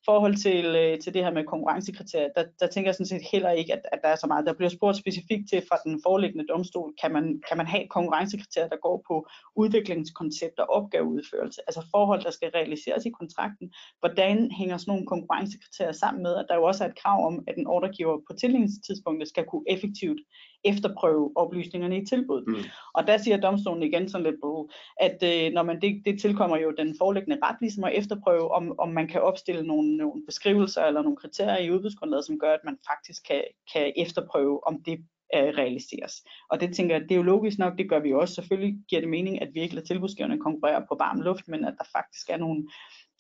[0.09, 3.51] forhold til, øh, til det her med konkurrencekriterier, der, der tænker jeg sådan set heller
[3.51, 4.47] ikke, at, at der er så meget.
[4.47, 8.69] Der bliver spurgt specifikt til fra den foreliggende domstol, kan man, kan man have konkurrencekriterier,
[8.69, 9.15] der går på
[9.57, 13.73] udviklingskoncept og opgaveudførelse, altså forhold, der skal realiseres i kontrakten.
[14.01, 17.45] Hvordan hænger sådan nogle konkurrencekriterier sammen med, at der jo også er et krav om,
[17.49, 20.21] at en ordregiver på tildelingsstidspunktet skal kunne effektivt
[20.67, 22.49] efterprøve oplysningerne i tilbuddet.
[22.49, 22.65] Mm.
[22.95, 24.69] Og der siger domstolen igen sådan lidt på,
[25.01, 28.79] at øh, når man det, det tilkommer jo den foreliggende ret ligesom at efterprøve, om,
[28.79, 32.65] om man kan opstille nogle, nogle beskrivelser eller nogle kriterier i udbudsgrundlaget, som gør, at
[32.65, 34.99] man faktisk kan, kan efterprøve, om det
[35.35, 36.15] øh, realiseres.
[36.51, 38.35] Og det tænker jeg, det er jo logisk nok, det gør vi også.
[38.35, 41.75] Selvfølgelig giver det mening, at vi ikke lader tilbudsgiverne konkurrere på varm luft, men at
[41.79, 42.69] der faktisk er nogle,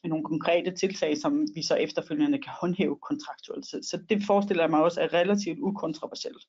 [0.04, 3.66] nogle konkrete tiltag, som vi så efterfølgende kan håndhæve kontraktuelt.
[3.66, 6.44] Så, så det forestiller jeg mig også er relativt ukontroversielt.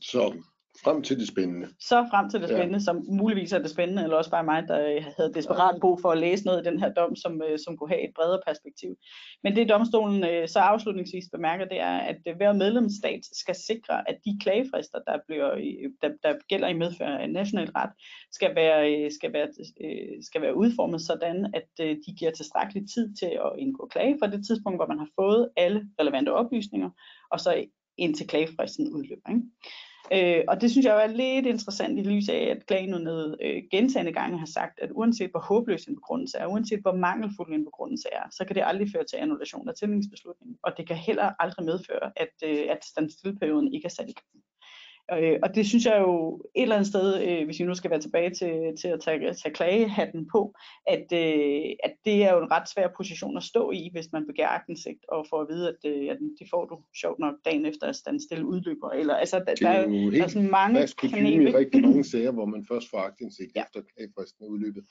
[0.00, 0.32] Så
[0.84, 1.68] frem til det spændende.
[1.80, 2.88] Så frem til det spændende, ja.
[2.88, 6.10] som muligvis er det spændende, eller også bare mig, der øh, havde desperat brug for
[6.10, 8.96] at læse noget i den her dom, som, øh, som kunne have et bredere perspektiv.
[9.42, 14.16] Men det domstolen øh, så afslutningsvis bemærker, det er, at hver medlemsstat skal sikre, at
[14.24, 15.50] de klagefrister, der, bliver,
[16.02, 17.92] der, der gælder i medfør af national ret,
[18.32, 19.48] skal være, skal være,
[20.22, 24.46] skal være udformet sådan, at de giver tilstrækkelig tid til at indgå klage fra det
[24.46, 26.90] tidspunkt, hvor man har fået alle relevante oplysninger,
[27.30, 27.64] og så
[27.98, 29.28] indtil klagefristen udløber.
[29.28, 29.42] Ikke?
[30.12, 34.12] Øh, og det synes jeg var lidt interessant i lys af, at klagenævnet øh, gentagende
[34.12, 38.08] gange har sagt, at uanset hvor håbløs en begrundelse er, uanset hvor mangelfuld en begrundelse
[38.12, 41.64] er, så kan det aldrig føre til annullation af tillingsbeslutningen, og det kan heller aldrig
[41.64, 44.44] medføre, at, øh, at standstillperioden ikke er sat i gang.
[45.12, 47.90] Øh, og det synes jeg jo et eller andet sted, øh, hvis vi nu skal
[47.90, 50.54] være tilbage til, til at tage, tage klagehatten på,
[50.86, 54.26] at, øh, at det er jo en ret svær position at stå i, hvis man
[54.26, 57.66] begærer aktindsigt og får at vide, at, øh, at det får du sjovt nok dagen
[57.66, 58.90] efter, at standstill udløber.
[58.90, 61.50] Eller, altså, der, der, er er, jo der er sådan mange fast kutume kanaler.
[61.50, 63.62] i rigtig mange sager, hvor man først får aktindsigt Ja.
[63.62, 64.84] efter klagefristen er udløbet.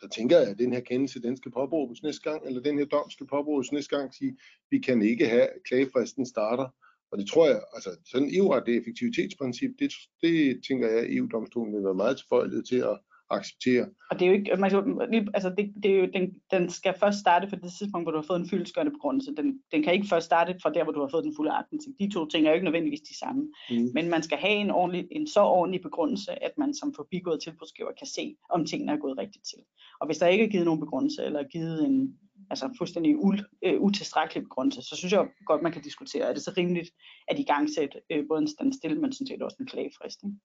[0.00, 2.84] Der tænker jeg, at den her kendelse, den skal påbruges næste gang, eller den her
[2.84, 4.36] dom skal påbruges næste gang, sige,
[4.70, 6.68] vi kan ikke have, at klagefristen starter.
[7.12, 11.84] Og det tror jeg, altså sådan EU-retligt effektivitetsprincip, det, det tænker jeg, at EU-domstolen vil
[11.84, 12.98] være meget tilbøjelig til at
[13.30, 13.86] acceptere.
[14.10, 14.70] Og det er jo ikke, man,
[15.10, 18.12] lige- altså det, det er jo, den, den skal først starte fra det tidspunkt, hvor
[18.12, 19.34] du har fået en fyldesgørende begrundelse.
[19.36, 21.98] Den, den kan ikke først starte fra der, hvor du har fået den fulde aktindsigt.
[22.00, 23.42] De to ting er jo ikke nødvendigvis de samme.
[23.70, 23.90] Mm.
[23.94, 27.92] Men man skal have en, ordentlig, en så ordentlig begrundelse, at man som forbigået tilbudsgiver
[27.98, 29.58] kan se, om tingene er gået rigtigt til.
[30.00, 32.18] Og hvis der ikke er givet nogen begrundelse, eller givet en
[32.52, 36.42] altså fuldstændig ul, øh, utilstrækkelig begrundelse, så synes jeg godt, man kan diskutere, er det
[36.42, 36.90] så rimeligt
[37.28, 40.18] at i gang sætte øh, både en standstill, men sådan set også en klagefrist.
[40.24, 40.36] Ikke?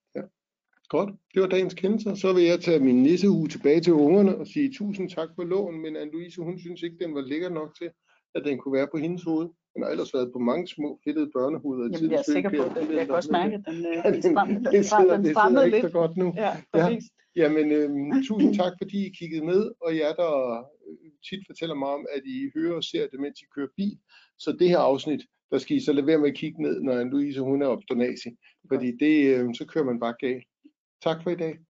[0.89, 2.15] Godt, det var dagens kendelser.
[2.15, 5.81] Så vil jeg tage min nissehue tilbage til ungerne og sige tusind tak for lån,
[5.81, 7.89] men Anne-Louise, hun synes ikke, den var lækker nok til,
[8.35, 9.47] at den kunne være på hendes hoved.
[9.73, 11.85] Den har ellers været på mange små fedtede børnehoveder.
[11.89, 12.95] i Jamen, jeg er sikker på det.
[12.95, 15.25] Jeg kan også mærke, at den, øh, Ja, den, stram, den, det stram, sidder, den
[15.25, 15.91] det strammede ikke lidt.
[15.91, 16.33] så godt nu.
[16.37, 17.03] Ja, præcis.
[17.35, 20.31] Jamen, øhm, tusind tak, fordi I kiggede med, og jer, der
[20.87, 23.97] øh, tit fortæller mig om, at I hører og ser det, mens I kører bil.
[24.39, 27.03] Så det her afsnit, der skal I så lade være med at kigge ned, når
[27.03, 28.29] Louise hun er op donasi,
[28.71, 30.43] fordi det, øh, så kører man bare galt.
[31.03, 31.57] Tak for i dag.